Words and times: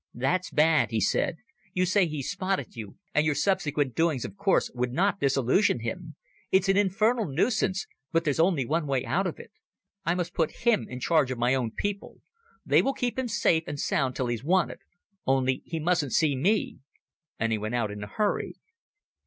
"That's 0.15 0.49
bad," 0.49 0.89
he 0.89 0.99
said. 0.99 1.35
"You 1.75 1.85
say 1.85 2.07
he 2.07 2.23
spotted 2.23 2.75
you, 2.75 2.97
and 3.13 3.23
your 3.23 3.35
subsequent 3.35 3.93
doings 3.93 4.25
of 4.25 4.35
course 4.35 4.71
would 4.73 4.91
not 4.91 5.19
disillusion 5.19 5.81
him. 5.81 6.15
It's 6.51 6.67
an 6.67 6.75
infernal 6.75 7.27
nuisance, 7.27 7.85
but 8.11 8.23
there's 8.23 8.39
only 8.39 8.65
one 8.65 8.87
way 8.87 9.05
out 9.05 9.27
of 9.27 9.37
it. 9.39 9.51
I 10.03 10.15
must 10.15 10.33
put 10.33 10.65
him 10.65 10.87
in 10.89 11.01
charge 11.01 11.29
of 11.29 11.37
my 11.37 11.53
own 11.53 11.69
people. 11.69 12.21
They 12.65 12.81
will 12.81 12.93
keep 12.93 13.19
him 13.19 13.27
safe 13.27 13.65
and 13.67 13.79
sound 13.79 14.15
till 14.15 14.25
he's 14.25 14.43
wanted. 14.43 14.79
Only 15.27 15.61
he 15.65 15.79
mustn't 15.79 16.13
see 16.13 16.35
me." 16.35 16.79
And 17.37 17.51
he 17.51 17.59
went 17.59 17.75
out 17.75 17.91
in 17.91 18.03
a 18.03 18.07
hurry. 18.07 18.55